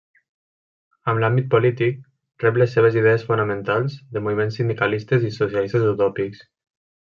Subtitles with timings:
[1.11, 1.99] En l'àmbit polític
[2.45, 6.45] rep les seves idees fonamentals de moviments sindicalistes i socialistes utòpics.